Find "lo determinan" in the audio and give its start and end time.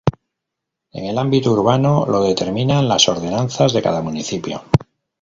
2.09-2.87